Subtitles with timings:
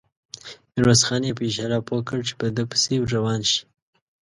[0.73, 3.61] ميرويس خان يې په اشاره پوه کړ چې په ده پسې روان شي.